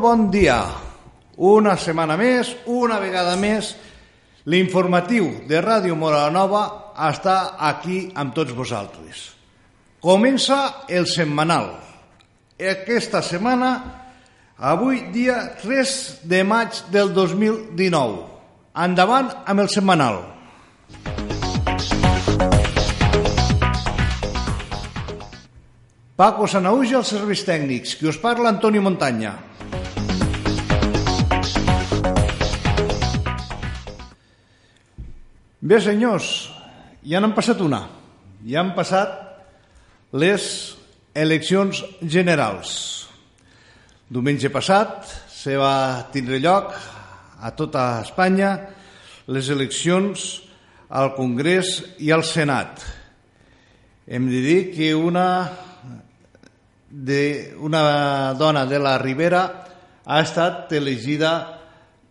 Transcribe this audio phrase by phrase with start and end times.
[0.00, 0.62] Bon dia.
[1.36, 3.74] Una setmana més, una vegada més,
[4.48, 6.62] l'informatiu de Ràdio Mora Nova
[7.04, 9.26] està aquí amb tots vosaltres.
[10.00, 11.68] Comença el setmanal.
[12.56, 13.74] Aquesta setmana,
[14.56, 15.92] avui dia 3
[16.32, 18.24] de maig del 2019.
[18.80, 20.22] Endavant amb el setmanal.
[26.16, 27.98] Paco Sanauja, els serveis tècnics.
[28.00, 29.49] Qui us parla, Antoni Montanya.
[35.60, 36.48] Bé, senyors,
[37.04, 37.82] ja n'han passat una.
[38.48, 39.12] Ja han passat
[40.16, 40.46] les
[41.12, 42.70] eleccions generals.
[44.08, 46.72] Diumenge passat se va tindre lloc
[47.44, 48.54] a tota Espanya
[49.28, 50.40] les eleccions
[50.88, 52.80] al Congrés i al Senat.
[54.08, 55.28] Hem de dir que una,
[56.88, 57.22] de,
[57.60, 59.48] una dona de la Ribera
[60.08, 61.34] ha estat elegida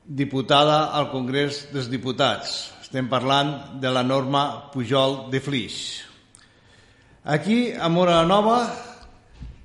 [0.06, 2.78] diputada al Congrés dels Diputats.
[2.90, 6.02] Estem parlant de la norma Pujol de Flix.
[7.22, 8.66] Aquí, a Mora Nova,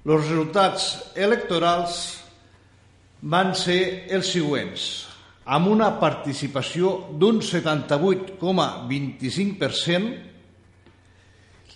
[0.05, 2.21] els resultats electorals
[3.25, 5.09] van ser els següents,
[5.49, 8.37] amb una participació d'un 78,25%,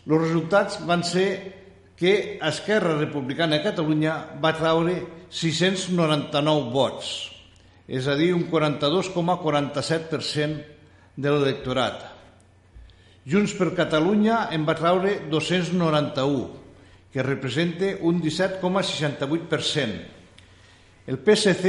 [0.04, 1.56] els resultats van ser
[1.96, 5.00] que Esquerra Republicana de Catalunya va traure
[5.32, 7.32] 699 vots,
[7.88, 10.76] és a dir, un 42,47%
[11.18, 12.06] de l'electorat.
[13.28, 16.48] Junts per Catalunya en va traure 291,
[17.12, 19.98] que representa un 17,68%.
[21.08, 21.64] El PSC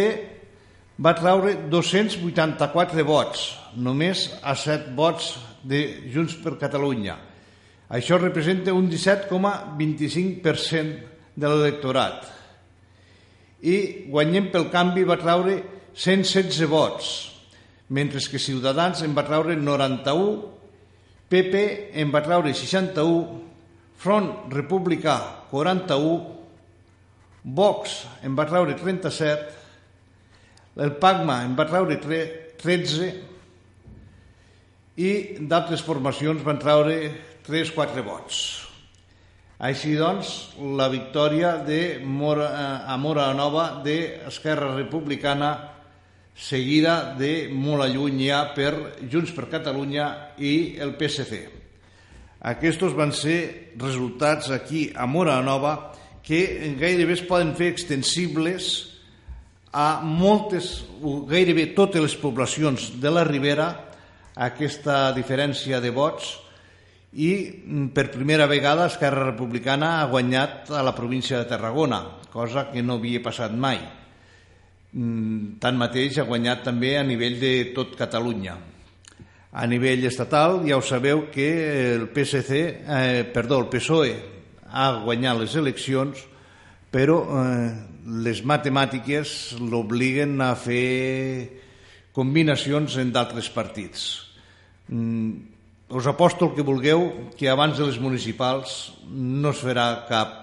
[1.00, 7.18] va traure 284 vots, només a 7 vots de Junts per Catalunya.
[7.90, 10.98] Això representa un 17,25%
[11.40, 12.28] de l'electorat.
[13.66, 15.64] I Guanyem pel Canvi va traure
[15.96, 17.29] 116 vots,
[17.90, 20.42] mentre que Ciutadans en va traure 91,
[21.30, 21.64] PP
[22.02, 23.40] en va traure 61,
[24.00, 26.20] Front Republicà 41,
[27.44, 29.58] Vox en va traure 37,
[30.80, 33.10] el PACMA en va traure 13
[35.00, 35.12] i
[35.50, 36.96] d'altres formacions van traure
[37.48, 38.40] 3-4 vots.
[39.60, 45.79] Així doncs, la victòria de Mora, a Mora Nova d'Esquerra Republicana
[46.40, 48.72] seguida de molt lluny ja per
[49.12, 51.42] Junts per Catalunya i el PSC.
[52.40, 55.92] Aquests van ser resultats aquí a Mora Nova
[56.24, 58.70] que gairebé es poden fer extensibles
[59.76, 60.86] a moltes,
[61.30, 63.68] gairebé totes les poblacions de la Ribera,
[64.40, 66.38] aquesta diferència de vots,
[67.14, 67.32] i
[67.94, 72.98] per primera vegada Esquerra Republicana ha guanyat a la província de Tarragona, cosa que no
[72.98, 73.82] havia passat mai.
[74.90, 78.56] Mm, tanmateix ha guanyat també a nivell de tot Catalunya.
[79.50, 81.50] A nivell estatal ja ho sabeu que
[81.94, 84.16] el PSC, eh, perdó, el PSOE
[84.66, 86.26] ha guanyat les eleccions,
[86.90, 87.70] però eh,
[88.26, 91.62] les matemàtiques l'obliguen a fer
[92.14, 94.10] combinacions en d'altres partits.
[94.90, 95.32] Mm,
[95.94, 100.34] us aposto el que vulgueu que abans de les municipals no es farà cap,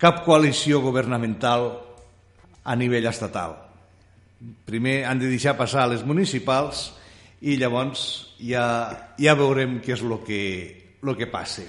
[0.00, 1.91] cap coalició governamental
[2.64, 3.56] a nivell estatal.
[4.66, 6.90] Primer han de deixar passar les municipals
[7.42, 8.64] i llavors ja,
[9.18, 10.42] ja veurem què és el que,
[11.02, 11.66] lo que passa.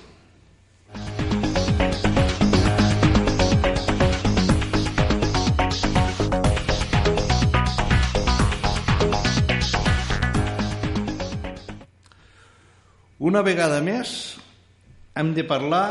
[13.23, 14.09] Una vegada més
[15.15, 15.85] hem de parlar,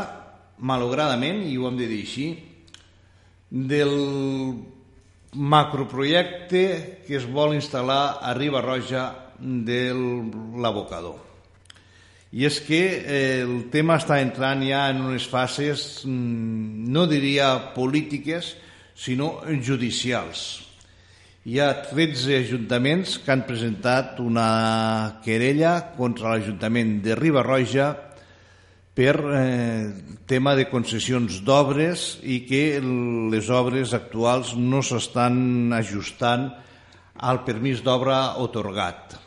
[0.61, 2.27] malogradament, i ho hem de dir així,
[3.49, 3.95] del
[5.33, 9.05] macroprojecte que es vol instal·lar a Riba Roja
[9.39, 11.19] de l'abocador.
[12.33, 17.73] I és que eh, el tema està entrant ja en unes fases, mm, no diria
[17.75, 18.55] polítiques,
[18.97, 20.63] sinó judicials.
[21.45, 27.89] Hi ha 13 ajuntaments que han presentat una querella contra l'Ajuntament de Riba-roja
[28.93, 29.89] per eh,
[30.29, 32.79] tema de concessions d'obres i que
[33.33, 36.51] les obres actuals no s'estan ajustant
[37.17, 39.17] al permís d'obra otorgat.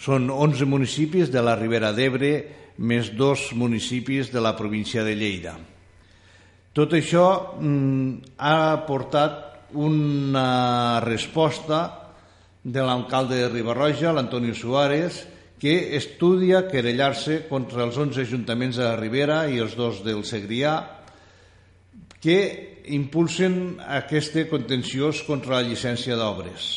[0.00, 2.32] Són 11 municipis de la Ribera d'Ebre
[2.80, 5.58] més dos municipis de la província de Lleida.
[6.72, 7.26] Tot això
[7.58, 11.80] mm, ha portat una resposta
[12.62, 15.24] de l'alcalde de Ribarroja, l'Antonio Suárez,
[15.60, 20.78] que estudia querellar-se contra els 11 ajuntaments de la Ribera i els dos del Segrià,
[22.20, 22.38] que
[22.96, 26.70] impulsen aquest contenciós contra la llicència d'obres.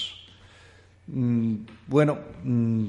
[1.08, 2.88] Mm, bueno, mm,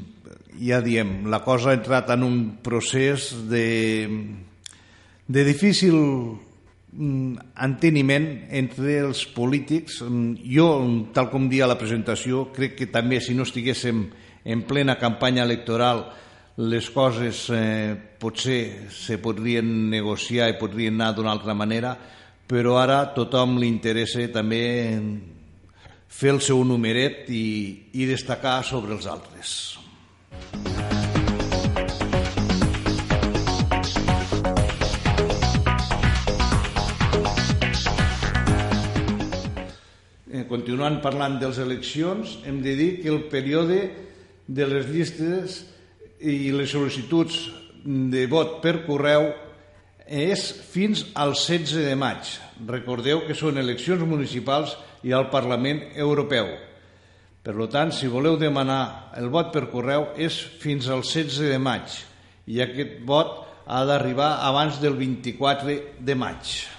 [0.66, 4.08] ja diem, la cosa ha entrat en un procés de,
[5.26, 10.02] de difícil mm, enteniment entre els polítics.
[10.02, 10.68] Mm, jo,
[11.14, 14.06] tal com dia la presentació, crec que també si no estiguéssim
[14.44, 16.04] en plena campanya electoral
[16.56, 21.96] les coses eh, potser se podrien negociar i podrien anar d'una altra manera,
[22.46, 24.62] però ara tothom li interessa també
[26.06, 29.74] fer el seu numeret i, i destacar sobre els altres.
[40.30, 43.82] Eh, continuant parlant de les eleccions, hem de dir que el període
[44.46, 45.62] de les llistes
[46.20, 47.38] i les sol·licituds
[47.84, 49.30] de vot per correu
[50.04, 52.28] és fins al 16 de maig.
[52.68, 56.48] Recordeu que són eleccions municipals i al Parlament Europeu.
[57.44, 61.98] Per tant, si voleu demanar el vot per correu és fins al 16 de maig
[62.48, 66.73] i aquest vot ha d'arribar abans del 24 de maig.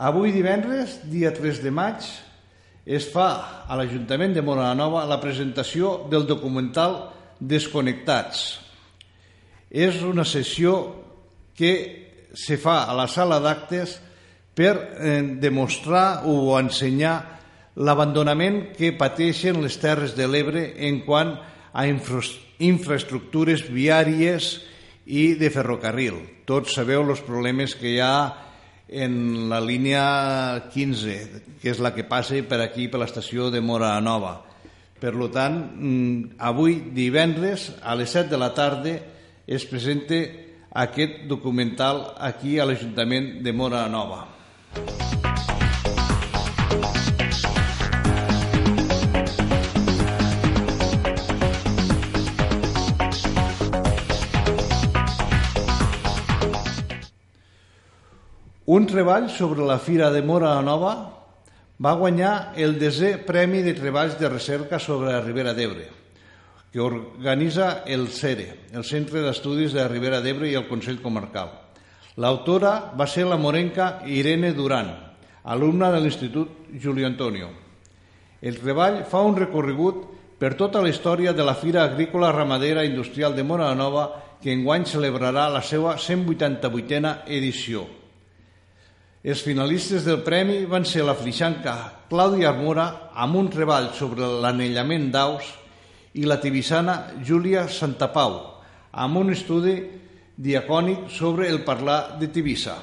[0.00, 2.06] Avui divendres, dia 3 de maig,
[2.88, 8.60] es fa a l'Ajuntament de Nova la presentació del documental Desconnectats.
[9.68, 10.72] És una sessió
[11.52, 11.74] que
[12.32, 14.00] se fa a la sala d'actes
[14.56, 17.20] per eh, demostrar o ensenyar
[17.76, 21.36] l'abandonament que pateixen les Terres de l'Ebre en quant
[21.72, 22.24] a infra
[22.60, 24.62] infraestructures viàries
[25.04, 26.44] i de ferrocarril.
[26.48, 28.48] Tots sabeu els problemes que hi ha
[28.90, 31.16] en la línia 15,
[31.62, 34.40] que és la que passa per aquí, per l'estació de Mora Nova.
[35.00, 38.98] Per tant, mm, avui, divendres, a les 7 de la tarda,
[39.46, 40.20] es presenta
[40.74, 44.26] aquest documental aquí a l'Ajuntament de Mora Nova.
[58.70, 60.92] Un treball sobre la Fira de Mora Nova
[61.82, 65.88] va guanyar el desè Premi de Treballs de Recerca sobre la Ribera d'Ebre,
[66.70, 71.50] que organitza el CERE, el Centre d'Estudis de la Ribera d'Ebre i el Consell Comarcal.
[72.22, 74.94] L'autora va ser la morenca Irene Duran,
[75.50, 77.50] alumna de l'Institut Julio Antonio.
[78.38, 80.04] El treball fa un recorregut
[80.38, 84.86] per tota la història de la Fira Agrícola Ramadera Industrial de Mora Nova, que enguany
[84.86, 87.98] celebrarà la seva 188a edició.
[89.20, 91.74] Els finalistes del premi van ser la flixanca
[92.08, 95.44] Clàudia Armora amb un treball sobre l'anellament d'aus
[96.16, 98.38] i la tibissana Júlia Santapau
[99.04, 99.76] amb un estudi
[100.40, 102.78] diacònic sobre el parlar de Tibissa.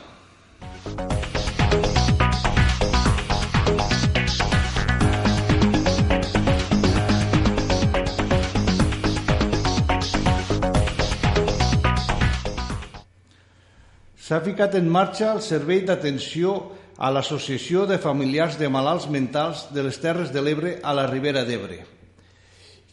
[14.28, 16.58] S'ha ficat en marxa el servei d'atenció
[17.00, 21.46] a l'Associació de Familiars de Malalts Mentals de les Terres de l'Ebre a la Ribera
[21.48, 21.78] d'Ebre.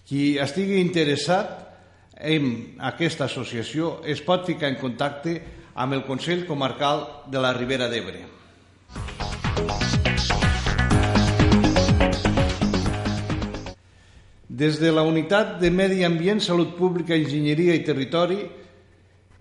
[0.06, 1.56] Qui estigui interessat
[2.22, 5.34] en aquesta associació es pot ficar en contacte
[5.74, 8.22] amb el Consell Comarcal de la Ribera d'Ebre.
[14.46, 18.38] Des de la Unitat de Medi Ambient, Salut Pública, Enginyeria i Territori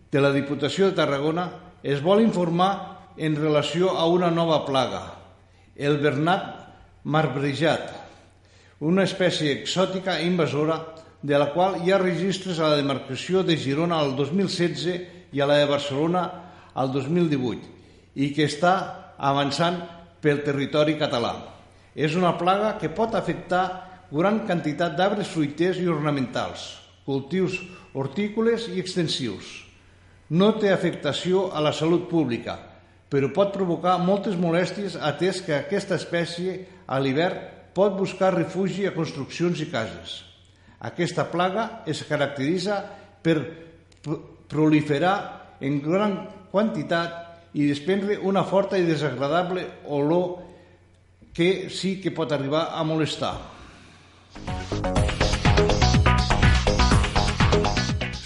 [0.10, 5.04] de la Diputació de Tarragona es vol informar en relació a una nova plaga,
[5.75, 7.92] el bernat marbrejat,
[8.80, 10.80] una espècie exòtica i invasora
[11.24, 15.48] de la qual hi ha registres a la demarcació de Girona al 2016 i a
[15.48, 16.24] la de Barcelona
[16.74, 18.74] al 2018 i que està
[19.18, 19.80] avançant
[20.24, 21.36] pel territori català.
[21.96, 23.66] És una plaga que pot afectar
[24.12, 26.66] gran quantitat d'arbres fruiters i ornamentals,
[27.06, 27.60] cultius
[27.94, 29.62] hortícoles i extensius
[30.30, 32.58] no té afectació a la salut pública,
[33.10, 38.94] però pot provocar moltes molèsties atès que aquesta espècie a l'hivern pot buscar refugi a
[38.96, 40.22] construccions i cases.
[40.84, 42.80] Aquesta plaga es caracteritza
[43.24, 43.38] per
[44.51, 45.15] proliferar
[45.63, 46.18] en gran
[46.51, 50.42] quantitat i desprendre una forta i desagradable olor
[51.34, 53.36] que sí que pot arribar a molestar.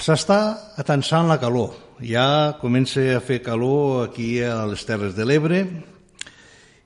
[0.08, 1.74] S'està atensant la calor.
[2.00, 5.58] Ja comença a fer calor aquí a les Terres de l'Ebre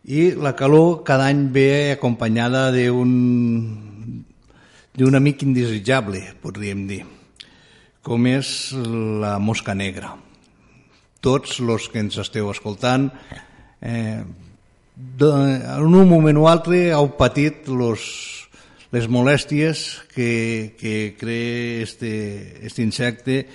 [0.09, 3.11] i la calor cada any ve acompanyada d'un
[4.97, 7.03] d'un amic indesitjable, podríem dir,
[8.01, 10.15] com és la mosca negra.
[11.21, 13.11] Tots els que ens esteu escoltant,
[13.85, 14.17] eh,
[15.21, 18.40] en un moment o altre heu patit los,
[18.91, 23.45] les molèsties que, que crea este, este insecte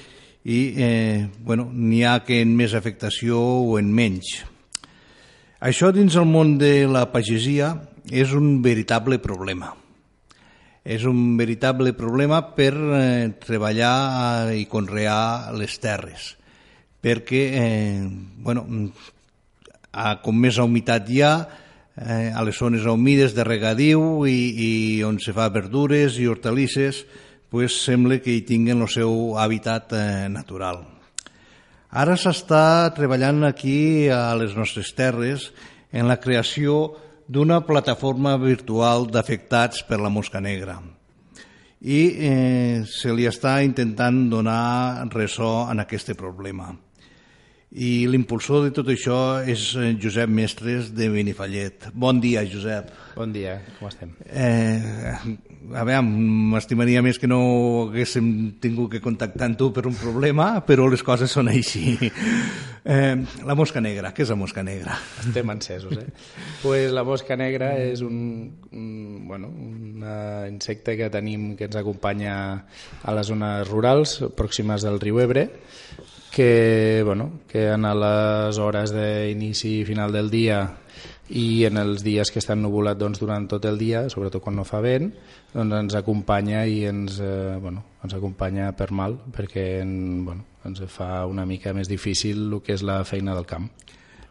[0.46, 4.44] i eh, bueno, n'hi ha que en més afectació o en menys.
[5.60, 7.74] Això dins el món de la pagesia
[8.08, 9.74] és un veritable problema.
[10.86, 16.36] És un veritable problema per eh, treballar i conrear les terres,
[17.02, 18.06] perquè eh,
[18.38, 18.62] bueno,
[19.90, 21.32] a, com més humitat hi ha,
[21.96, 24.72] eh, a les zones humides de regadiu i, i
[25.04, 27.04] on se fa verdures i hortalisses,
[27.50, 30.82] pues sembla que hi tinguen el seu hàbitat eh, natural.
[31.96, 35.50] Ara s'està treballant aquí a les nostres terres
[35.92, 40.76] en la creació d'una plataforma virtual d'afectats per la mosca negra
[41.86, 46.72] i eh, se li està intentant donar ressò en aquest problema.
[47.76, 51.90] I l'impulsor de tot això és eh, Josep Mestres de Benifallet.
[51.92, 52.88] Bon dia, Josep.
[53.12, 54.14] Bon dia, com estem?
[54.32, 54.80] Eh,
[55.76, 56.00] a veure,
[56.54, 57.40] m'estimaria més que no
[57.82, 58.30] haguéssim
[58.64, 61.98] tingut que contactar amb tu per un problema, però les coses són així.
[62.86, 64.96] Eh, la mosca negra, què és la mosca negra?
[65.24, 66.06] Estem encesos, eh?
[66.62, 68.20] pues la mosca negra és un,
[68.70, 68.92] un,
[69.26, 70.04] bueno, un
[70.52, 72.36] insecte que tenim que ens acompanya
[73.02, 75.48] a les zones rurals pròximes del riu Ebre,
[76.36, 80.58] que, bueno, que en les hores d'inici i final del dia
[81.32, 84.66] i en els dies que estan nuvolats doncs, durant tot el dia, sobretot quan no
[84.68, 85.08] fa vent,
[85.54, 89.94] doncs ens acompanya i ens, eh, bueno, ens acompanya per mal perquè en,
[90.26, 93.70] bueno, ens fa una mica més difícil el que és la feina del camp.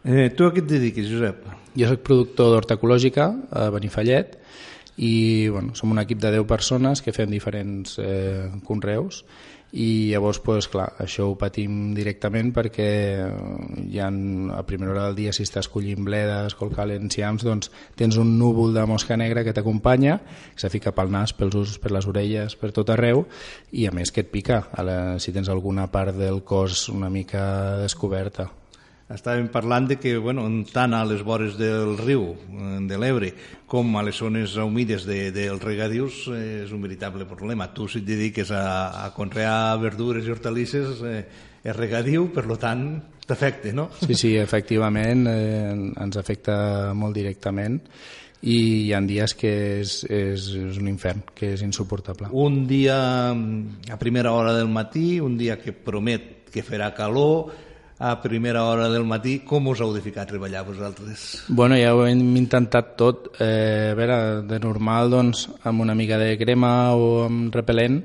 [0.06, 1.42] Eh, tu a què et dediques, Josep?
[1.74, 4.38] Jo soc productor d'horta ecològica a Benifallet
[5.02, 9.24] i bueno, som un equip de 10 persones que fem diferents eh, conreus
[9.72, 12.88] i llavors, pues, clar, això ho patim directament perquè
[13.82, 14.08] hi ha,
[14.54, 18.74] a primera hora del dia si estàs collint bledes, colcal, enciams, doncs tens un núvol
[18.76, 20.20] de mosca negra que t'acompanya,
[20.54, 23.26] que se fica pel nas, pels ulls, per les orelles, per tot arreu,
[23.72, 24.62] i a més que et pica.
[24.86, 27.42] La, si tens alguna part del cos una mica
[27.82, 28.50] descoberta
[29.12, 33.32] estàvem parlant de que bueno, tant a les vores del riu, eh, de l'Ebre,
[33.66, 37.70] com a les zones humides de, dels regadius eh, és un veritable problema.
[37.74, 41.20] Tu si et dediques a, a conrear verdures i hortalisses eh,
[41.66, 42.86] és regadiu, per lo tant
[43.26, 43.88] t'afecta, no?
[44.02, 47.80] Sí, sí, efectivament eh, ens afecta molt directament
[48.46, 52.28] i hi ha dies que és, és, és un infern, que és insuportable.
[52.30, 52.98] Un dia
[53.32, 57.65] a primera hora del matí, un dia que promet que farà calor,
[57.98, 61.44] a primera hora del matí, com us heu de ficar a treballar vosaltres?
[61.48, 63.30] Bueno, ja ho hem intentat tot.
[63.40, 68.02] Eh, a veure, de normal, doncs, amb una mica de crema o amb repel·lent,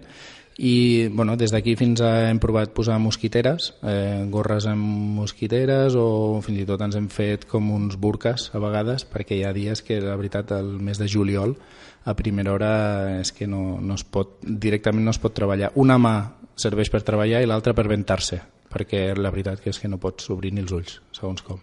[0.61, 6.39] i bueno, des d'aquí fins a hem provat posar mosquiteres, eh, gorres amb mosquiteres o
[6.45, 9.81] fins i tot ens hem fet com uns burques a vegades perquè hi ha dies
[9.81, 11.55] que la veritat el mes de juliol
[12.05, 12.71] a primera hora
[13.21, 15.71] és que no, no es pot, directament no es pot treballar.
[15.81, 16.15] Una mà
[16.55, 20.29] serveix per treballar i l'altra per ventar-se perquè la veritat que és que no pots
[20.33, 21.59] obrir ni els ulls, segons com.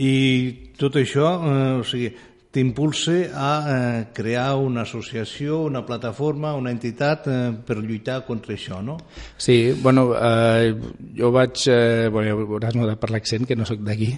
[0.00, 2.12] I tot això, eh, o sigui,
[2.50, 8.80] t'impulsa a eh, crear una associació, una plataforma, una entitat eh, per lluitar contra això,
[8.82, 8.96] no?
[9.38, 10.74] Sí, bueno, eh,
[11.16, 14.10] jo vaig, eh, bueno, ja hauràs notat per l'accent que no sóc d'aquí,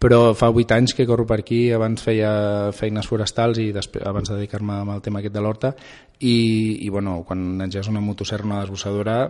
[0.00, 4.32] però fa vuit anys que corro per aquí, abans feia feines forestals i després, abans
[4.32, 5.74] de dedicar-me al tema aquest de l'horta
[6.20, 6.36] i,
[6.80, 9.20] i bueno, quan engegues una motosserra, una desbossadora,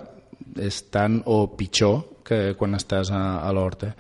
[0.62, 3.92] és tant o pitjor que quan estàs a, a l'horta.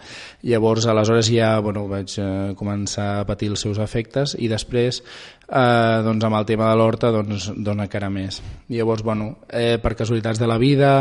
[0.42, 2.26] Llavors, aleshores ja bueno, vaig eh,
[2.58, 5.02] començar a patir els seus efectes i després,
[5.46, 8.42] eh, doncs, amb el tema de l'horta, doncs, dona cara més.
[8.72, 10.92] Llavors, bueno, eh, per casualitats de la vida,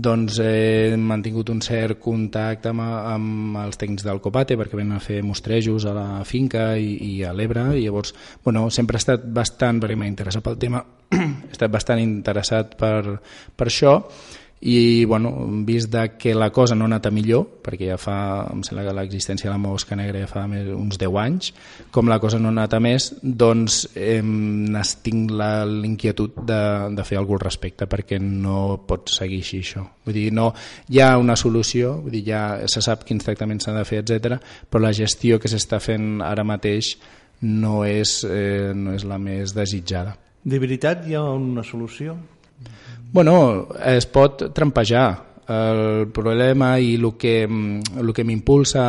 [0.00, 5.02] doncs he mantingut un cert contacte amb, amb els tècnics del Copate perquè venen a
[5.02, 8.14] fer mostrejos a la finca i, i a l'Ebre i llavors
[8.44, 10.84] bueno, sempre he estat bastant, perquè m'ha interessat pel tema
[11.16, 13.18] he estat bastant interessat per,
[13.56, 13.98] per això
[14.60, 18.44] i bueno, vist de que la cosa no ha anat a millor, perquè ja fa,
[18.52, 21.52] em sembla que l'existència de la mosca negra ja fa més, uns 10 anys,
[21.90, 24.20] com la cosa no ha anat a més, doncs eh,
[25.00, 26.60] tinc l'inquietud de,
[26.92, 29.86] de fer alguna al respecte, perquè no pot seguir així això.
[30.04, 30.50] Vull dir, no,
[30.92, 34.36] hi ha una solució, vull dir, ja se sap quins tractaments s'han de fer, etc,
[34.68, 36.98] però la gestió que s'està fent ara mateix
[37.48, 40.18] no és, eh, no és la més desitjada.
[40.44, 42.18] De veritat hi ha una solució?
[43.12, 45.30] Bueno, es pot trampejar.
[45.50, 48.84] el problema i el que, el que m'impulsa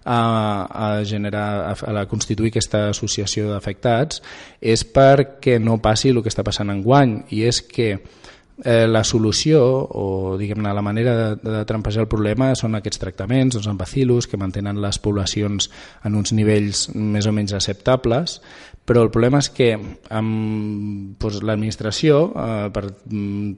[0.00, 0.20] a,
[0.64, 4.22] a generar a, a constituir aquesta associació d'afectats
[4.64, 8.25] és perquè no passi el que està passant en guany i és que eh,
[8.64, 13.68] la solució o diguem-ne la manera de, de trampejar el problema són aquests tractaments, doncs,
[13.68, 15.68] amb bacillus que mantenen les poblacions
[16.08, 18.38] en uns nivells més o menys acceptables,
[18.86, 22.86] però el problema és que amb doncs, l'administració, eh, per,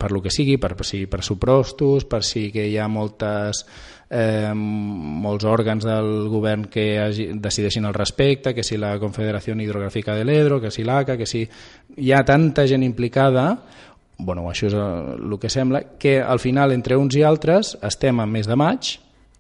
[0.01, 3.63] per lo que sigui, per, per si pressupostos, per si que hi ha moltes
[4.09, 10.17] eh, molts òrgans del govern que hagi, decideixin al respecte, que si la Confederació Hidrogràfica
[10.17, 13.51] de l'Edro, que si l'ACA, que si hi ha tanta gent implicada,
[14.19, 18.33] bueno, això és el que sembla, que al final entre uns i altres estem en
[18.33, 18.97] mes de maig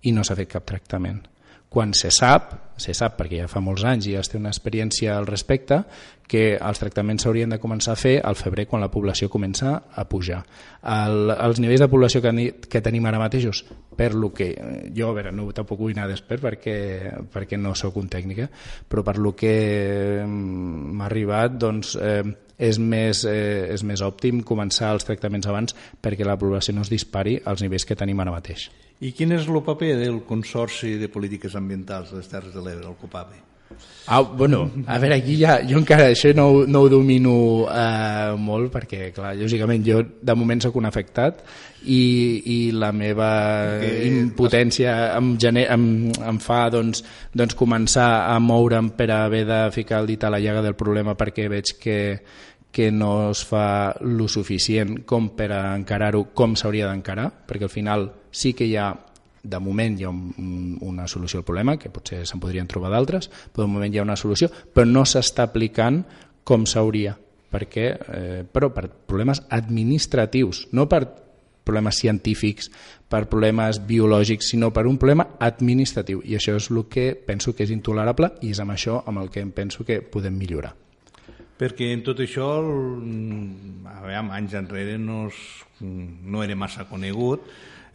[0.06, 1.24] i no s'ha fet cap tractament.
[1.68, 4.52] Quan se sap, se sap perquè ja fa molts anys i ja es té una
[4.54, 5.82] experiència al respecte,
[6.28, 10.04] que els tractaments s'haurien de començar a fer al febrer quan la població comença a
[10.08, 10.42] pujar.
[10.84, 12.32] El, els nivells de població que,
[12.68, 13.64] que tenim ara mateixos,
[13.96, 14.50] per lo que
[14.94, 16.76] jo, a veure, no tampoc vull anar d'expert perquè,
[17.32, 18.50] perquè no sóc un tècnic, eh?
[18.88, 19.54] però per lo que
[20.24, 22.22] m'ha arribat, doncs, eh,
[22.58, 26.92] és més, eh, és més òptim començar els tractaments abans perquè la població no es
[26.92, 28.68] dispari als nivells que tenim ara mateix.
[29.00, 32.88] I quin és el paper del Consorci de Polítiques Ambientals de les Terres de l'Ebre,
[32.88, 33.44] el COPABE?
[34.06, 37.32] Ah, bueno, a veure, aquí ja, jo encara això no, no ho domino
[37.68, 41.42] eh, molt perquè, clar, lògicament jo de moment sóc un afectat
[41.84, 42.00] i,
[42.48, 43.28] i la meva
[43.76, 45.84] Perquè impotència em, gener, em,
[46.32, 47.04] em fa doncs,
[47.36, 51.14] doncs començar a moure'm per haver de ficar el dit a la llaga del problema
[51.20, 51.98] perquè veig que,
[52.70, 58.08] que no es fa lo suficient com per encarar-ho com s'hauria d'encarar, perquè al final
[58.30, 58.90] sí que hi ha
[59.48, 63.30] de moment hi ha un, una solució al problema, que potser se'n podrien trobar d'altres,
[63.52, 66.02] però de moment hi ha una solució, però no s'està aplicant
[66.44, 67.14] com s'hauria,
[67.52, 71.02] perquè, eh, però per problemes administratius, no per
[71.68, 72.70] problemes científics,
[73.08, 76.22] per problemes biològics, sinó per un problema administratiu.
[76.24, 79.32] I això és el que penso que és intolerable i és amb això amb el
[79.32, 80.74] que em penso que podem millorar
[81.58, 85.42] perquè en tot això a veure, anys enrere no, es,
[85.80, 87.46] no era massa conegut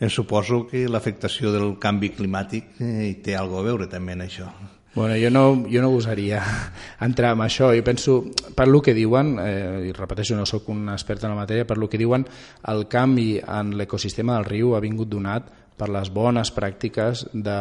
[0.03, 4.25] em suposo que l'afectació del canvi climàtic eh, hi té alguna a veure també en
[4.27, 4.51] això
[4.93, 6.37] Bueno, jo no, jo no gosaria
[7.01, 7.71] entrar en això.
[7.73, 8.19] Jo penso,
[8.53, 11.79] per lo que diuen, eh, i repeteixo, no sóc un expert en la matèria, per
[11.81, 12.27] lo que diuen,
[12.69, 17.57] el canvi en l'ecosistema del riu ha vingut donat per les bones pràctiques de,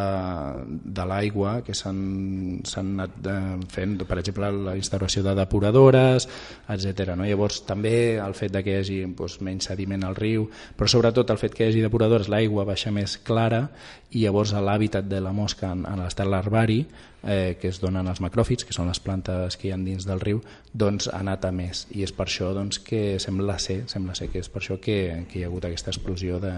[0.69, 3.37] de l'aigua que s'han anat eh,
[3.73, 6.29] fent, per exemple, la instauració de depuradores,
[6.73, 7.15] etc.
[7.17, 7.27] No?
[7.29, 11.33] Llavors, també el fet de que hi hagi doncs, menys sediment al riu, però sobretot
[11.33, 13.67] el fet que hi hagi depuradores, l'aigua baixa més clara
[14.13, 16.83] i llavors l'hàbitat de la mosca en, en l'estat larvari,
[17.23, 20.21] eh, que es donen els macròfits, que són les plantes que hi ha dins del
[20.21, 21.87] riu, doncs ha anat a més.
[21.97, 24.99] I és per això doncs, que sembla ser, sembla ser que és per això que,
[25.31, 26.55] que hi ha hagut aquesta explosió de,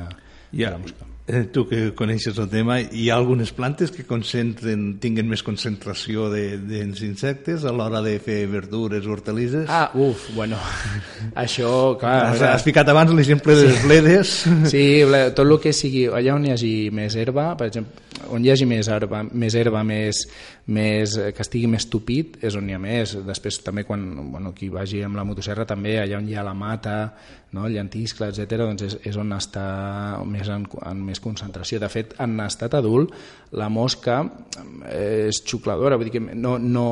[0.52, 1.06] ja, de la mosca.
[1.26, 6.26] Eh, tu que coneixes el tema, hi ha algunes plantes que concentren, tinguen més concentració
[6.28, 9.64] d'insectes de, a l'hora de fer verdures, hortalisses?
[9.72, 10.58] Ah, uf, bueno,
[11.44, 12.18] això, clar...
[12.34, 14.34] Has, has ficat abans l'exemple de les bledes.
[14.74, 14.84] Sí,
[15.32, 18.66] tot el que sigui, allà on hi hagi més herba, per exemple, on hi hagi
[18.68, 20.20] més herba, més, herba, més,
[20.76, 23.16] més, que estigui més tupit, és on hi ha més.
[23.24, 26.54] Després també quan bueno, qui vagi amb la motosserra també, allà on hi ha la
[26.56, 26.98] mata,
[27.54, 27.66] no?
[27.66, 29.64] el llentiscle, etc, doncs és, és on està
[30.28, 31.80] més en, en més concentració.
[31.82, 33.12] De fet, en estat adult,
[33.54, 34.20] la mosca
[34.88, 36.86] eh, és xucladora, vull dir que no, no,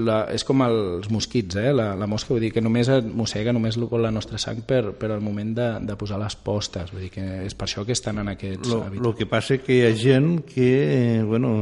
[0.00, 1.72] la, és com els mosquits, eh?
[1.76, 4.94] la, la mosca vull dir que només et mossega, només vol la nostra sang per,
[4.98, 7.96] per al moment de, de posar les postes, vull dir que és per això que
[7.96, 9.10] estan en aquests lo, hàbitats.
[9.12, 11.52] El que passa que hi ha gent que eh, bueno,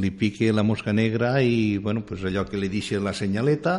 [0.00, 3.78] li pique la mosca negra i bueno, pues allò que li deixa la senyaleta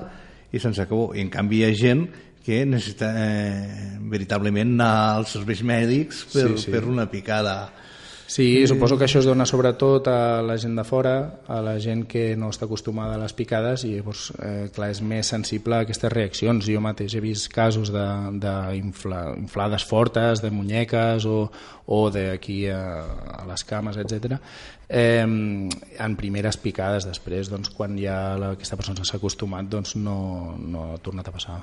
[0.51, 1.09] i se'ns acabó.
[1.15, 2.07] I en canvi hi ha gent
[2.45, 6.75] que necessita eh, veritablement anar als serveis mèdics per, sí, sí.
[6.75, 7.57] per una picada.
[8.27, 8.67] Sí, eh...
[8.67, 11.15] suposo que això es dona sobretot a la gent de fora,
[11.47, 15.01] a la gent que no està acostumada a les picades i llavors, eh, clar, és
[15.05, 16.65] més sensible a aquestes reaccions.
[16.65, 21.37] Jo mateix he vist casos d'inflades infla, fortes, de muñeques o,
[21.85, 22.81] o d'aquí a,
[23.41, 24.39] a les cames, etc.
[24.89, 30.19] Eh, en primeres picades, després, doncs, quan ja la, aquesta persona s'ha acostumat, doncs no,
[30.61, 31.61] no ha tornat a passar.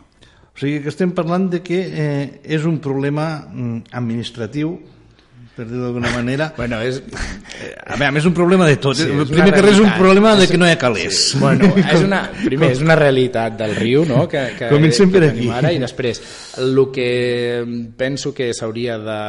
[0.52, 4.76] O sigui que estem parlant de que eh, és un problema mm, administratiu
[5.52, 6.52] per dir-ho d'alguna manera.
[6.56, 6.98] bueno, és...
[7.60, 8.96] Eh, a veure, és un problema de tot.
[8.96, 11.18] Sí, primer que res és un problema de que no hi ha calés.
[11.32, 11.40] Sí.
[11.42, 15.48] Bueno, és una, primer, és una realitat del riu, no?, que, que, Comencem per aquí.
[15.52, 16.22] Ara, I després,
[16.62, 17.08] el que
[17.98, 19.20] penso que s'hauria de,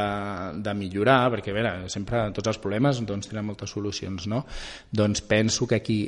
[0.64, 4.46] de millorar, perquè, a veure, sempre tots els problemes doncs, tenen moltes solucions, no?
[4.92, 6.00] Doncs penso que aquí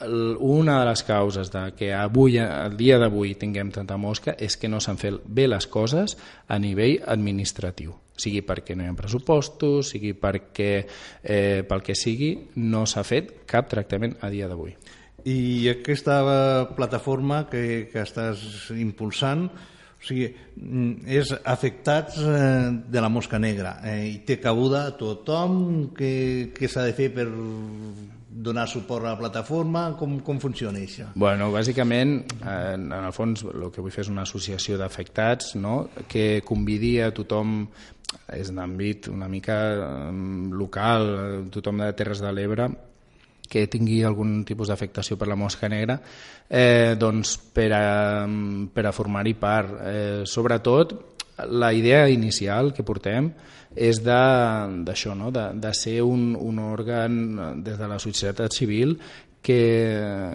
[0.00, 4.68] una de les causes de que avui, el dia d'avui tinguem tanta mosca és que
[4.68, 6.16] no s'han fet bé les coses
[6.48, 7.94] a nivell administratiu.
[8.16, 10.72] Sigui perquè no hi ha pressupostos, sigui perquè
[11.22, 14.74] eh, pel que sigui, no s'ha fet cap tractament a dia d'avui.
[15.24, 16.18] I aquesta
[16.76, 20.28] plataforma que, que estàs impulsant, o sigui,
[20.60, 25.94] mm, és afectats eh, de la mosca negra eh, i té cabuda tothom?
[25.96, 27.24] Que, que s'ha de fer per
[28.34, 29.84] donar suport a la plataforma?
[29.98, 31.06] Com, com funciona això?
[31.14, 35.84] Bueno, bàsicament, en, en el fons, el que vull fer és una associació d'afectats no?
[36.10, 37.60] que convidi a tothom
[38.34, 39.56] és d'àmbit una mica
[40.54, 41.08] local,
[41.54, 42.68] tothom de Terres de l'Ebre,
[43.48, 45.98] que tingui algun tipus d'afectació per la mosca negra,
[46.48, 47.84] eh, doncs per a,
[48.74, 49.74] per a formar-hi part.
[49.84, 50.94] Eh, sobretot,
[51.50, 53.32] la idea inicial que portem
[53.74, 55.32] és d'això, no?
[55.34, 57.16] de, de ser un, un òrgan
[57.64, 58.94] des de la societat civil
[59.42, 60.30] que,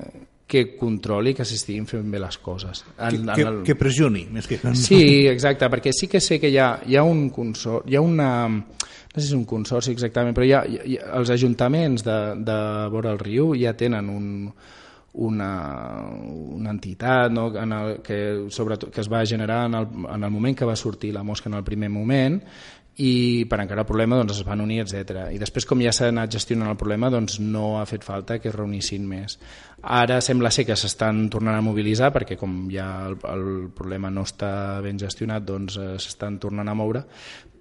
[0.50, 2.84] que controli que s'estiguin fent bé les coses.
[2.98, 3.62] En, que, en el...
[3.68, 4.60] que pressioni, més que...
[4.76, 8.04] Sí, exacte, perquè sí que sé que hi ha, hi ha un consor, hi ha
[8.04, 12.04] una no sé si és un consorci exactament, però hi ha, hi ha, els ajuntaments
[12.06, 12.60] de, de
[12.94, 14.28] vora el riu ja tenen un,
[15.14, 15.52] una,
[16.14, 17.48] una entitat no?
[17.58, 18.20] en el, que,
[18.50, 21.50] sobretot, que es va generar en el, en el moment que va sortir la mosca
[21.50, 22.42] en el primer moment
[23.00, 25.30] i per encara el problema doncs, es van unir, etc.
[25.32, 28.50] I després, com ja s'ha anat gestionant el problema, doncs no ha fet falta que
[28.52, 29.38] es reunissin més.
[29.82, 33.46] Ara sembla ser que s'estan tornant a mobilitzar perquè com ja el, el
[33.76, 34.52] problema no està
[34.84, 37.06] ben gestionat, doncs eh, s'estan tornant a moure,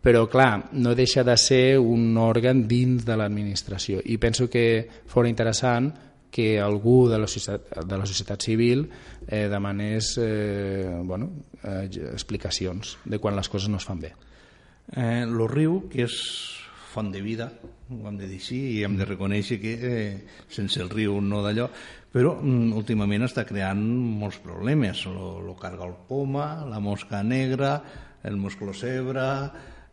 [0.02, 5.30] però clar, no deixa de ser un òrgan dins de l'administració i penso que fora
[5.30, 5.90] interessant
[6.30, 8.88] que algú de la societat, de la societat civil
[9.26, 11.30] eh, demanés eh, bueno,
[11.62, 14.14] eh, explicacions de quan les coses no es fan bé.
[14.96, 16.16] Eh, lo riu, que és
[16.88, 17.50] font de vida,
[17.92, 20.12] ho hem de dir així, i hem de reconèixer que eh,
[20.48, 21.68] sense el riu no d'allò,
[22.12, 23.82] però mm, últimament està creant
[24.20, 25.04] molts problemes.
[25.12, 27.76] Lo, lo carga el poma, la mosca negra,
[28.24, 29.28] el musclocebre,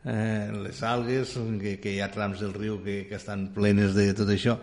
[0.06, 4.12] eh, les algues, que, que hi ha trams del riu que, que estan plenes de
[4.18, 4.60] tot això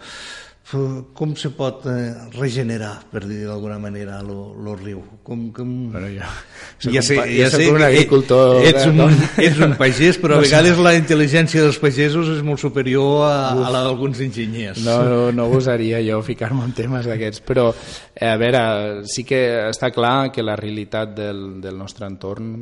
[0.71, 5.03] com se pot eh, regenerar, per dir d'alguna manera, el riu?
[5.27, 5.69] Com, com...
[5.93, 8.63] Bueno, jo ja sé, ja sé un agricultor...
[8.65, 9.03] Ets un,
[9.47, 13.75] ets un pagès, però a vegades la intel·ligència dels pagesos és molt superior a, a
[13.75, 14.81] la d'alguns enginyers.
[14.87, 18.65] No, no, no gosaria jo ficar-me en temes d'aquests, però eh, a veure,
[19.11, 22.55] sí que està clar que la realitat del, del nostre entorn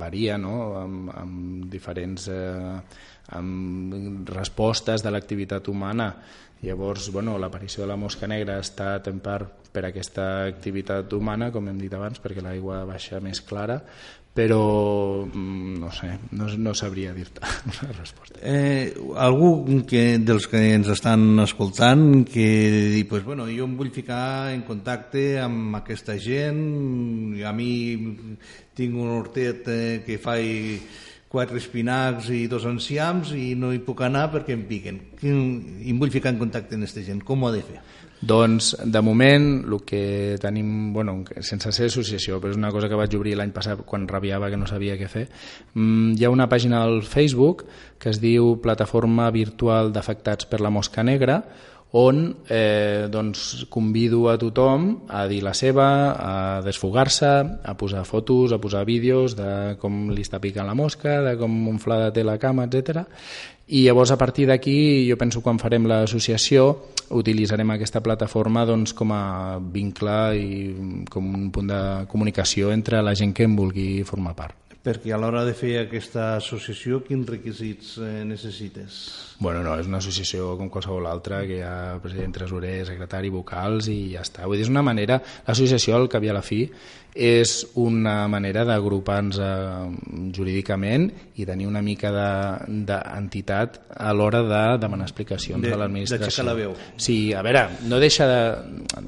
[0.00, 2.30] varia, no?, amb, amb diferents...
[2.30, 6.08] Eh, amb respostes de l'activitat humana
[6.60, 11.48] Llavors, bueno, l'aparició de la mosca negra ha estat en part per aquesta activitat humana,
[11.54, 13.78] com hem dit abans, perquè l'aigua baixa més clara,
[14.34, 17.40] però mm, no sé, no, no sabria dir-te
[17.72, 18.38] una resposta.
[18.42, 22.46] Eh, algú que, dels que ens estan escoltant que
[22.92, 27.72] digui, pues, bueno, jo em vull ficar en contacte amb aquesta gent, a mi
[28.76, 30.38] tinc un hortet eh, que fa
[31.30, 34.98] quatre espinacs i dos enciams i no hi puc anar perquè em piquen.
[35.22, 35.30] I
[35.92, 37.22] em vull ficar en contacte amb aquesta gent.
[37.26, 37.78] Com ho ha de fer?
[38.20, 42.98] Doncs, de moment, el que tenim, bueno, sense ser associació, però és una cosa que
[42.98, 45.24] vaig obrir l'any passat quan rabiava que no sabia què fer,
[45.72, 47.64] mm, hi ha una pàgina al Facebook
[47.98, 51.44] que es diu Plataforma Virtual d'Afectats per la Mosca Negra,
[51.92, 57.30] on eh, doncs, convido a tothom a dir la seva, a desfogar-se,
[57.64, 61.50] a posar fotos, a posar vídeos de com li està picant la mosca, de com
[61.72, 63.02] inflada té la cama, etc.
[63.70, 69.10] I llavors a partir d'aquí jo penso quan farem l'associació utilitzarem aquesta plataforma doncs, com
[69.14, 74.36] a vincle i com un punt de comunicació entre la gent que en vulgui formar
[74.38, 74.54] part.
[74.80, 79.29] Perquè a l'hora de fer aquesta associació, quins requisits eh, necessites?
[79.40, 83.88] Bueno, no, és una associació com qualsevol altra, que hi ha president, tresorer, secretari, vocals
[83.88, 84.44] i ja està.
[84.44, 86.66] Vull dir, és una manera, l'associació al cap i a la fi
[87.14, 91.08] és una manera d'agrupar-nos eh, jurídicament
[91.40, 96.26] i tenir una mica d'entitat de, a l'hora de demanar explicacions de, a l'administració.
[96.26, 96.74] D'aixecar la veu.
[97.00, 98.40] Sí, a veure, no deixa de...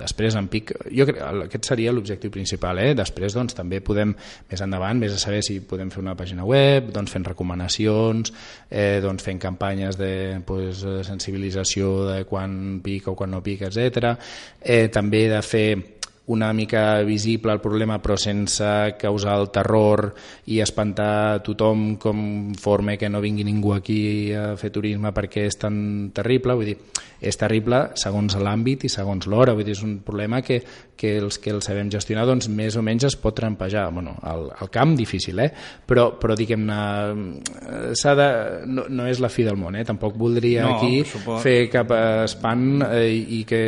[0.03, 0.75] Després en pic...
[0.91, 2.93] Jo crec aquest seria l'objectiu principal, eh?
[2.99, 4.15] Després doncs també podem,
[4.51, 8.35] més endavant, més a saber si podem fer una pàgina web, doncs fent recomanacions,
[8.71, 10.13] eh, doncs fent campanyes de
[10.47, 14.15] pues, sensibilització de quan pica o quan no pica, etc.
[14.61, 15.67] Eh, també de fer
[16.27, 20.13] una mica visible el problema però sense causar el terror
[20.47, 25.59] i espantar tothom com forma que no vingui ningú aquí a fer turisme perquè és
[25.59, 26.77] tan terrible, vull dir,
[27.23, 30.61] és terrible segons l'àmbit i segons l'hora, vull dir, és un problema que,
[30.97, 34.47] que els que el sabem gestionar doncs més o menys es pot trampejar, bueno, al,
[34.55, 35.51] al camp difícil, eh?
[35.87, 38.29] però, però diguem-ne s'ha de,
[38.71, 39.85] no, no és la fi del món, eh?
[39.89, 41.03] tampoc voldria no, aquí
[41.43, 43.65] fer cap espant eh, i que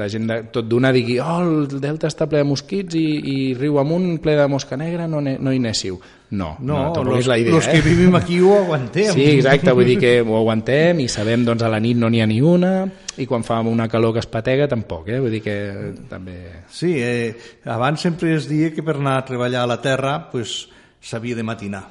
[0.00, 3.36] la gent de, tot d'una digui oh, el delta està ple de mosquits i, i
[3.58, 5.98] riu amunt ple de mosca negra, no, no hi néssiu.
[6.30, 7.52] No, No, no los, és la idea.
[7.52, 7.72] los eh?
[7.74, 9.10] que vivim aquí ho aguantem.
[9.12, 12.20] Sí, exacte, vull dir que ho aguantem i sabem doncs a la nit no n'hi
[12.22, 12.84] ha ni una
[13.18, 15.18] i quan fa una calor que es patega tampoc, eh?
[15.18, 15.56] vull dir que
[16.08, 16.36] també...
[16.70, 17.34] Sí, eh,
[17.66, 20.68] abans sempre es dia que per anar a treballar a la terra pues,
[21.02, 21.82] s'havia de matinar.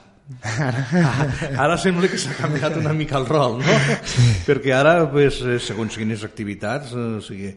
[0.46, 0.86] Ara,
[1.66, 3.78] ara sembla que s'ha canviat una mica el rol, no?
[4.06, 4.24] Sí.
[4.46, 7.50] Perquè ara, pues, eh, segons quines activitats, eh, o sigui,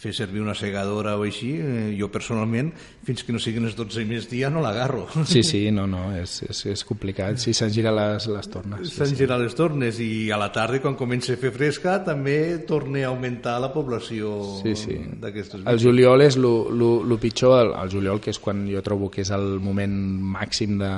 [0.00, 2.70] fer servir una segadora o així, eh, jo personalment,
[3.04, 5.04] fins que no siguin les 12 i més dia, no l'agarro.
[5.28, 7.36] Sí, sí, no, no, és, és, és complicat.
[7.42, 8.86] Sí, se'n gira les, les tornes.
[8.88, 9.18] Sí, Se'n sí.
[9.20, 13.10] girat les tornes i a la tarda, quan comença a fer fresca, també torna a
[13.10, 14.32] augmentar la població
[14.62, 14.96] Sí, sí.
[15.20, 19.20] d'aquestes El juliol és el pitjor, el, el juliol, que és quan jo trobo que
[19.20, 19.92] és el moment
[20.32, 20.94] màxim de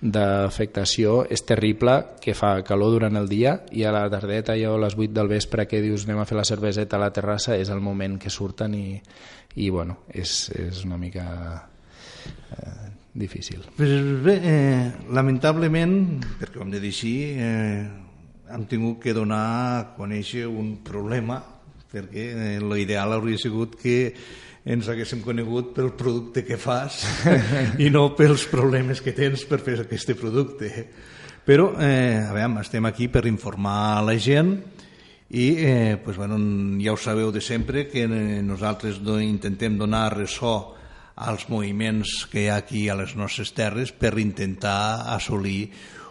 [0.00, 4.72] d'afectació, és terrible, que fa calor durant el dia i a la tardeta i a
[4.80, 7.68] les 8 del vespre que dius anem a fer la cerveseta a la terrassa és
[7.68, 8.86] el moment que surten i,
[9.60, 11.26] i bueno, és, és una mica
[12.56, 13.64] eh, difícil.
[13.76, 17.88] Pues bé, eh, lamentablement, perquè ho hem de dir així, eh,
[18.50, 19.46] hem tingut que donar
[19.78, 21.40] a conèixer un problema,
[21.90, 24.14] perquè eh, l'ideal hauria sigut que
[24.70, 27.00] ens haguéssim conegut pel producte que fas
[27.84, 30.70] i no pels problemes que tens per fer aquest producte.
[31.46, 34.58] Però, eh, a veure, estem aquí per informar la gent
[35.30, 36.36] i eh, pues, bueno,
[36.82, 40.74] ja ho sabeu de sempre que eh, nosaltres intentem donar ressò
[41.14, 45.70] als moviments que hi ha aquí a les nostres terres per intentar assolir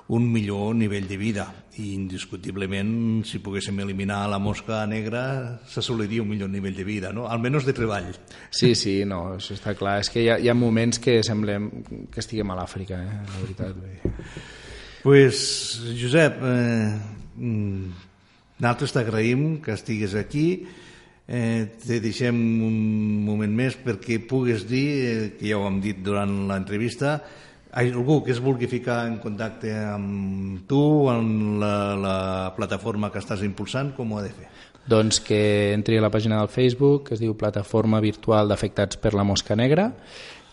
[0.10, 1.46] un millor nivell de vida
[1.78, 7.28] i indiscutiblement si poguéssim eliminar la mosca negra s'assoliria un millor nivell de vida, no?
[7.28, 8.10] almenys de treball.
[8.50, 10.00] Sí, sí, no, això està clar.
[10.02, 11.70] És que hi ha, hi ha moments que semblem
[12.10, 13.22] que estiguem a l'Àfrica, eh?
[13.22, 13.80] la veritat.
[13.84, 14.14] Dir.
[15.04, 15.40] pues,
[16.00, 18.09] Josep, eh,
[18.60, 20.68] nosaltres t'agraïm que estigues aquí,
[21.28, 22.80] eh, te deixem un
[23.26, 27.20] moment més perquè pugues dir, eh, que ja ho hem dit durant l'entrevista,
[27.72, 32.18] algú que es vulgui ficar en contacte amb tu, amb la, la
[32.58, 34.50] plataforma que estàs impulsant, com ho ha de fer?
[34.90, 35.40] Doncs que
[35.76, 39.56] entri a la pàgina del Facebook, que es diu Plataforma Virtual d'Afectats per la Mosca
[39.56, 39.92] Negra,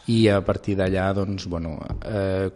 [0.07, 2.51] i a partir d'allà doncs, bueno, eh,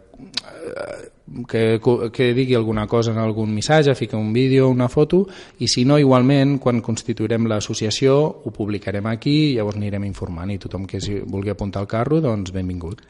[1.47, 1.79] que,
[2.13, 5.25] que digui alguna cosa en algun missatge, fica un vídeo, una foto,
[5.59, 10.59] i si no, igualment, quan constituirem l'associació, ho publicarem aquí i llavors anirem informant i
[10.61, 13.03] tothom que vulgui apuntar al carro, doncs benvingut.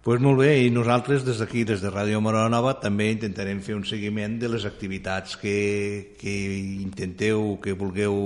[0.00, 3.74] Pues molt bé, i nosaltres des d'aquí, des de Ràdio Morona Nova, també intentarem fer
[3.76, 6.34] un seguiment de les activitats que, que
[6.80, 8.16] intenteu, que vulgueu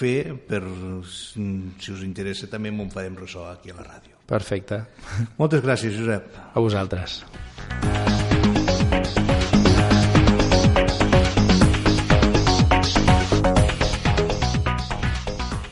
[0.00, 0.60] fer, per,
[1.08, 4.09] si us interessa també m'ho farem ressò aquí a la ràdio.
[4.30, 4.84] Perfecte.
[5.40, 6.30] Moltes gràcies, Josep.
[6.54, 7.24] A vosaltres.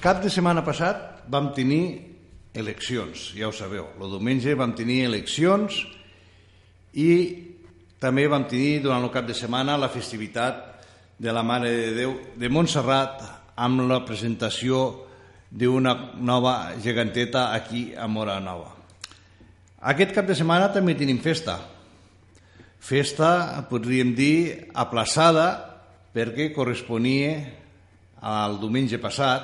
[0.03, 1.83] Cap de setmana passat vam tenir
[2.59, 3.93] eleccions, ja ho sabeu.
[4.01, 5.79] El diumenge vam tenir eleccions
[6.99, 7.11] i
[8.03, 10.65] també vam tenir durant el cap de setmana la festivitat
[11.19, 13.23] de la Mare de Déu de Montserrat
[13.59, 15.08] amb la presentació
[15.51, 18.77] d'una nova geganteta aquí a Mora Nova.
[19.81, 21.59] Aquest cap de setmana també tenim festa.
[22.79, 25.65] Festa, podríem dir, aplaçada
[26.15, 27.43] perquè corresponia
[28.21, 29.43] al diumenge passat,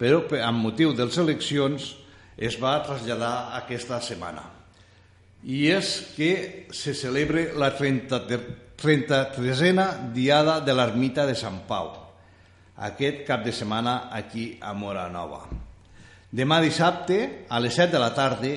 [0.00, 1.96] però amb motiu de les eleccions
[2.36, 4.42] es va traslladar aquesta setmana.
[5.44, 12.03] I és que se celebra la 33a Diada de l'Ermita de Sant Pau,
[12.76, 15.44] aquest cap de setmana aquí a Mora Nova.
[16.34, 18.54] Demà dissabte, a les 7 de la tarda,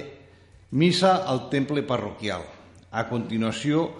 [0.71, 2.41] missa al temple parroquial.
[2.91, 3.91] A continuació,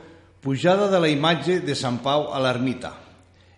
[0.41, 2.95] pujada de la imatge de Sant Pau a l'ermita.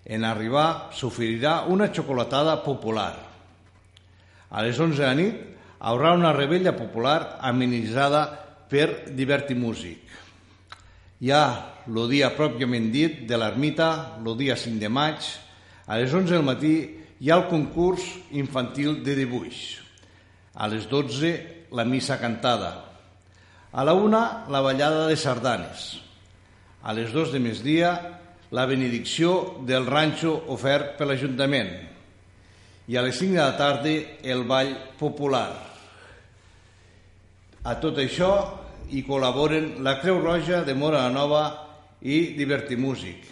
[0.03, 3.13] En arribar, s'oferirà una xocolatada popular.
[4.49, 5.41] A les 11 de la nit,
[5.79, 8.25] haurà una rebella popular amenitzada
[8.69, 10.01] per divertimúsic.
[11.19, 11.43] Hi ha
[11.87, 15.23] el dia pròpiament dit de l'ermita, el dia 5 de maig,
[15.89, 16.75] a les 11 del matí
[17.17, 18.03] hi ha el concurs
[18.37, 19.79] infantil de dibuix.
[20.53, 21.31] A les 12
[21.73, 22.69] la missa cantada.
[23.73, 25.97] A la una la ballada de sardanes.
[26.85, 27.89] A les 2 de migdia
[28.53, 31.73] la benedicció del ranxo ofert per l'Ajuntament.
[32.85, 35.49] I a les 5 de la tarda el ball popular.
[37.65, 38.29] A tot això
[38.93, 41.43] hi col·laboren la Creu Roja de Mora la Nova
[42.05, 43.25] i Divertimúsic.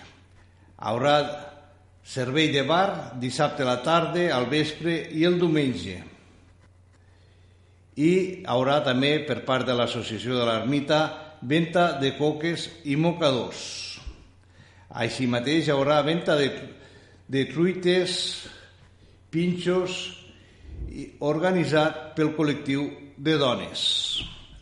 [0.82, 1.22] Haurà
[2.08, 5.98] servei de bar dissabte a la tarda, al vespre i el diumenge.
[8.00, 8.12] I
[8.48, 11.02] haurà també, per part de l'Associació de l'Ermita,
[11.42, 13.60] venda de coques i mocadors.
[14.88, 16.48] Així mateix hi haurà venda de,
[17.28, 18.14] de truites,
[19.34, 19.98] pinxos,
[21.20, 23.82] organitzat pel col·lectiu de dones.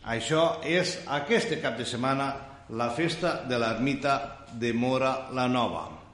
[0.02, 2.32] Això és aquest cap de setmana
[2.74, 4.16] la festa de l'ermita
[4.58, 6.05] de Mora la Nova.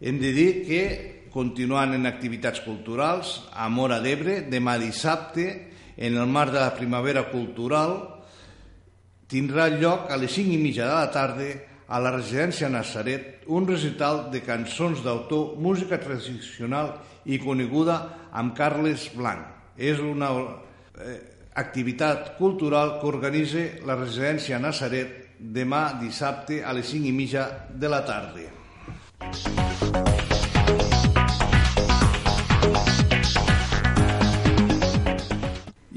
[0.00, 0.84] Hem de dir que,
[1.32, 5.44] continuant en activitats culturals, a Mora d'Ebre, demà dissabte,
[6.00, 7.98] en el marc de la primavera cultural,
[9.28, 11.50] tindrà lloc a les 5 i mitja de la tarda
[11.90, 16.94] a la residència Nazaret un recital de cançons d'autor, música tradicional
[17.26, 17.98] i coneguda
[18.32, 19.42] amb Carles Blanc.
[19.76, 21.18] És una eh,
[21.60, 27.90] activitat cultural que organitza la residència Nazaret demà dissabte a les 5 i mitja de
[27.92, 28.48] la tarda.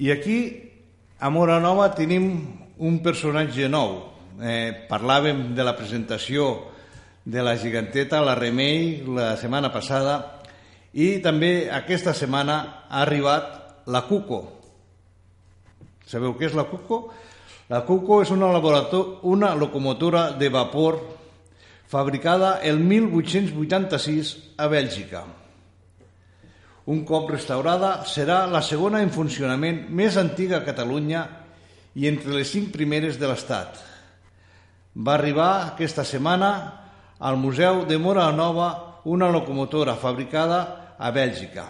[0.03, 0.59] I aquí,
[1.19, 2.25] a Mora Nova, tenim
[2.83, 3.93] un personatge nou,
[4.43, 6.47] eh, parlàvem de la presentació
[7.23, 10.41] de la giganteta, la Remei, la setmana passada,
[10.91, 12.57] i també aquesta setmana
[12.89, 14.41] ha arribat la Cuco.
[16.03, 16.99] Sabeu què és la Cuco?
[17.71, 18.51] La Cuco és una,
[19.23, 20.99] una locomotora de vapor
[21.87, 25.23] fabricada el 1886 a Bèlgica.
[26.85, 31.23] Un cop restaurada, serà la segona en funcionament més antiga a Catalunya
[31.95, 33.79] i entre les cinc primeres de l'Estat
[34.95, 36.49] va arribar aquesta setmana
[37.19, 41.65] al Museu de Mora Nova una locomotora fabricada a Bèlgica.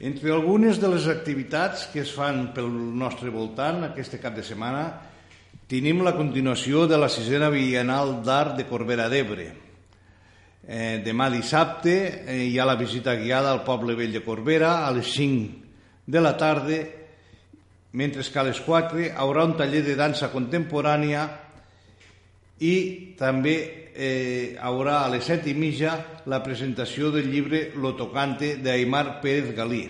[0.00, 4.84] Entre algunes de les activitats que es fan pel nostre voltant aquest cap de setmana
[5.70, 9.44] tenim la continuació de la sisena Bienal d'Art de Corbera d'Ebre.
[10.66, 11.92] Eh, demà dissabte
[12.26, 16.20] eh, hi ha la visita guiada al poble vell de Corbera a les 5 de
[16.20, 16.80] la tarda,
[17.92, 21.22] mentre que a les 4 haurà un taller de dansa contemporània
[22.58, 23.54] i també
[23.94, 25.92] eh, haurà a les 7 i mitja
[26.26, 29.84] la presentació del llibre Lo tocante d'Aimar Pérez Galí.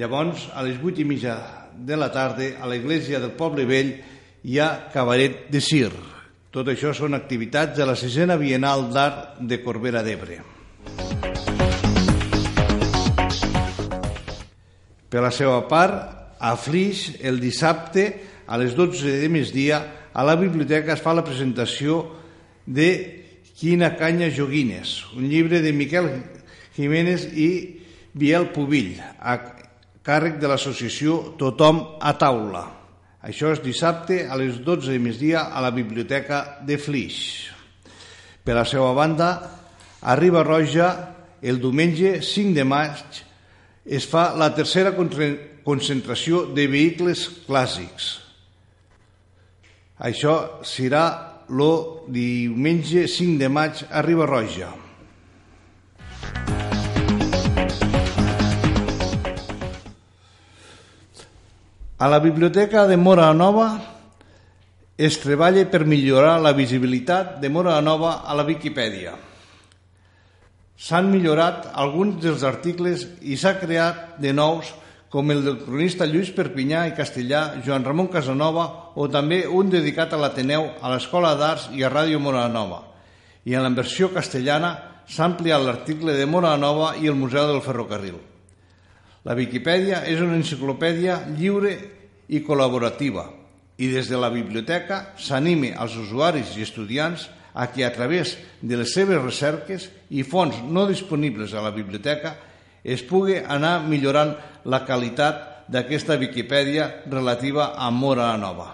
[0.00, 1.36] Llavors, a les 8 i mitja
[1.76, 3.92] de la tarda, a l'església del Poble Vell,
[4.42, 5.90] hi ha cabaret de Cir.
[6.50, 10.40] Tot això són activitats de la sisena Bienal d'Art de Corbera d'Ebre.
[15.10, 18.06] Per la seva part, a Flix, el dissabte,
[18.46, 19.80] a les 12 de migdia,
[20.14, 22.02] a la biblioteca es fa la presentació
[22.66, 22.90] de
[23.60, 26.08] Quina canya joguines, un llibre de Miquel
[26.78, 27.50] Jiménez i
[28.16, 29.36] Biel Pubill, a
[30.00, 32.79] càrrec de l'associació Tothom a taula.
[33.20, 37.50] Això és dissabte a les 12 de migdia a la biblioteca de Flix.
[38.44, 39.30] Per la seva banda,
[40.00, 40.88] a Riba Roja,
[41.42, 43.20] el diumenge 5 de maig,
[43.84, 48.12] es fa la tercera concentració de vehicles clàssics.
[50.00, 51.04] Això serà
[51.50, 51.72] el
[52.08, 54.70] diumenge 5 de maig a Ribarroja.
[62.00, 63.66] A la biblioteca de Mora Nova
[64.96, 69.12] es treballa per millorar la visibilitat de Mora Nova a la Viquipèdia.
[70.80, 74.70] S'han millorat alguns dels articles i s'ha creat de nous
[75.12, 78.64] com el del cronista Lluís Perpinyà i Castellà, Joan Ramon Casanova,
[78.96, 82.80] o també un dedicat a l'Ateneu, a l'Escola d'Arts i a Ràdio Moranova.
[83.44, 84.72] I en la versió castellana
[85.04, 88.29] s'ha ampliat l'article de Moranova i el Museu del Ferrocarril.
[89.28, 91.74] La Viquipèdia és una enciclopèdia lliure
[92.32, 93.26] i col·laborativa
[93.80, 98.78] i des de la biblioteca s'anime als usuaris i estudiants a que a través de
[98.80, 102.36] les seves recerques i fonts no disponibles a la biblioteca
[102.84, 104.32] es pugui anar millorant
[104.64, 108.72] la qualitat d'aquesta Viquipèdia relativa a Mora Nova.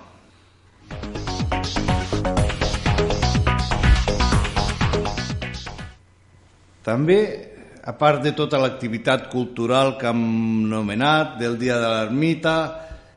[6.86, 7.55] També,
[7.86, 10.22] a part de tota l'activitat cultural que hem
[10.66, 12.56] nomenat, del Dia de l'Ermita,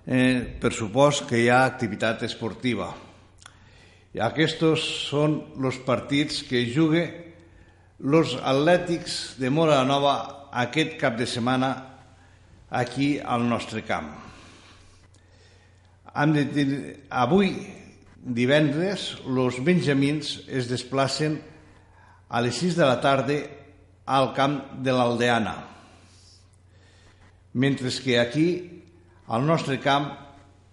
[0.05, 2.91] eh, per supost que hi ha activitat esportiva.
[4.13, 7.10] I aquests són els partits que juguen
[7.99, 10.15] els atlètics de Mora Nova
[10.53, 11.74] aquest cap de setmana
[12.70, 14.13] aquí al nostre camp.
[16.13, 16.72] Hem de dir,
[17.09, 17.55] avui,
[18.22, 21.41] divendres, els benjamins es desplacen
[22.30, 23.45] a les 6 de la tarda
[24.10, 25.53] al camp de l'Aldeana,
[27.53, 28.49] mentre que aquí,
[29.30, 30.10] al nostre camp,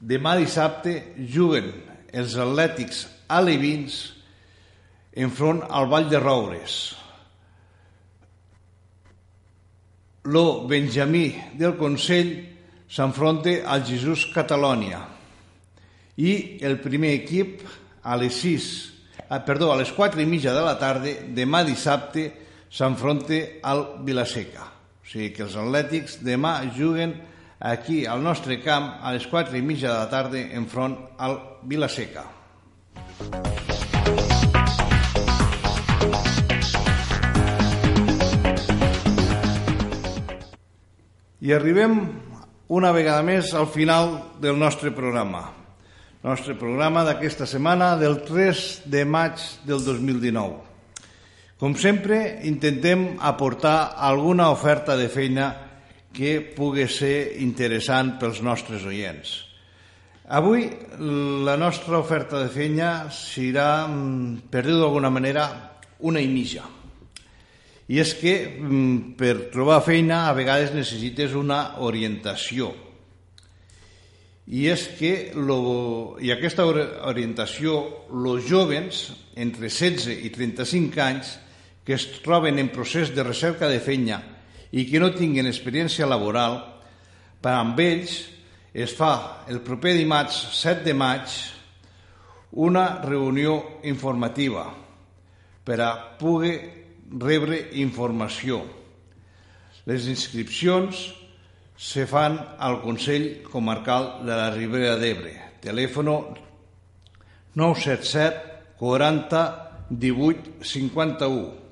[0.00, 0.94] demà dissabte
[1.32, 1.68] juguen
[2.16, 3.98] els atlètics alevins
[5.16, 6.76] enfront al Vall de Roures.
[10.32, 11.28] Lo Benjamí
[11.60, 12.32] del Consell
[12.88, 15.02] s'enfronta al Jesús Catalònia
[16.16, 16.32] i
[16.64, 17.60] el primer equip
[18.02, 18.66] a les 6,
[19.28, 22.30] ah, perdó, a les 4 i mitja de la tarda, demà dissabte,
[22.70, 24.66] s'enfronta al Vilaseca.
[25.02, 27.14] O sigui que els atlètics demà juguen
[27.60, 32.26] aquí al nostre camp a les 4 i mitja de la tarda enfront al Vilaseca.
[41.46, 42.00] I arribem
[42.74, 45.44] una vegada més al final del nostre programa.
[46.26, 49.38] Nostre programa d'aquesta setmana del 3 de maig
[49.68, 50.65] del 2019.
[51.56, 55.46] Com sempre, intentem aportar alguna oferta de feina
[56.12, 59.30] que pugui ser interessant pels nostres oients.
[60.36, 60.66] Avui
[61.46, 65.46] la nostra oferta de feina serà, mm, per dir-ho d'alguna manera,
[66.00, 66.66] una i mitja.
[67.88, 72.74] I és que mm, per trobar feina a vegades necessites una orientació.
[74.52, 77.80] I és que lo, i aquesta orientació,
[78.12, 81.34] els jovens entre 16 i 35 anys
[81.86, 84.18] que es troben en procés de recerca de feina
[84.74, 86.58] i que no tinguin experiència laboral,
[87.40, 88.16] per amb ells
[88.74, 91.30] es fa el proper dimarts 7 de maig
[92.66, 94.66] una reunió informativa
[95.64, 96.56] per a poder
[97.22, 98.60] rebre informació.
[99.86, 101.14] Les inscripcions
[101.76, 105.34] se fan al Consell Comarcal de la Ribera d'Ebre.
[105.62, 106.10] Telèfon
[107.54, 109.42] 977 40
[109.90, 111.65] 18 51.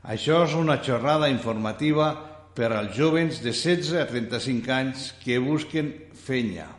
[0.00, 2.14] Això és una xerrada informativa
[2.56, 6.70] per als jovens de 16 a 35 anys que busquen feina.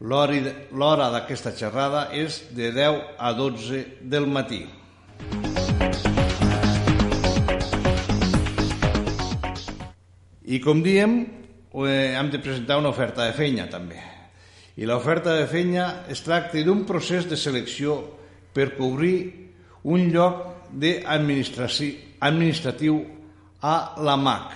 [0.00, 4.62] L'hora d'aquesta xerrada és de 10 a 12 del matí.
[10.44, 11.20] I com diem,
[11.84, 14.00] eh, hem de presentar una oferta de feina també.
[14.76, 18.00] I l'oferta de feina es tracta d'un procés de selecció
[18.54, 19.52] per cobrir
[19.84, 20.53] un lloc
[21.06, 23.00] administratiu
[23.62, 24.52] a la MAC.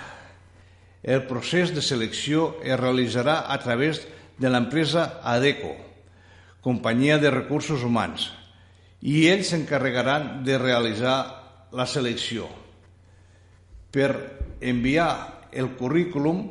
[1.03, 4.03] El procés de selecció es realitzarà a través
[4.39, 5.75] de l'empresa ADECO,
[6.61, 8.29] Companyia de Recursos Humans,
[9.01, 11.19] i ells s'encarregaran de realitzar
[11.73, 12.49] la selecció.
[13.95, 14.11] Per
[14.61, 16.43] enviar el currículum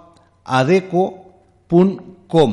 [0.58, 2.52] adeco.com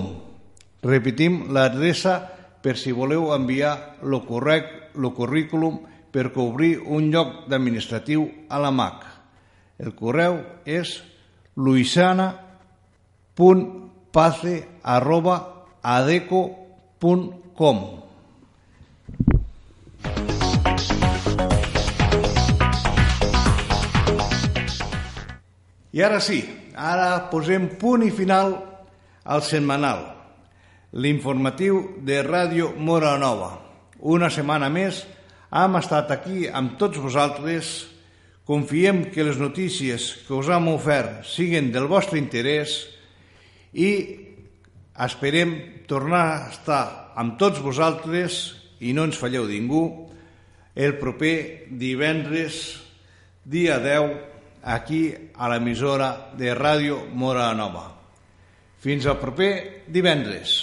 [0.87, 2.21] Repetim l'adreça
[2.61, 5.79] per si voleu enviar el, correc, el currículum
[6.13, 9.05] per cobrir un lloc d'administratiu a la MAC.
[9.81, 11.03] El correu és
[11.57, 12.47] luisiana.pace
[25.97, 26.43] I ara sí,
[26.77, 28.51] ara posem punt i final
[29.25, 30.03] al setmanal,
[30.93, 33.55] l'informatiu de Ràdio Mora Nova.
[34.05, 34.99] Una setmana més
[35.49, 37.71] hem estat aquí amb tots vosaltres,
[38.45, 42.77] confiem que les notícies que us hem ofert siguin del vostre interès
[43.73, 43.89] i
[45.01, 45.57] esperem
[45.89, 46.85] tornar a estar
[47.17, 48.41] amb tots vosaltres
[48.85, 49.83] i no ens falleu ningú
[50.77, 52.61] el proper divendres
[53.49, 54.36] dia 10
[54.67, 57.87] aquí a l'emissora de ràdio Mora Nova.
[58.83, 59.51] Fins al proper
[59.87, 60.59] divendres.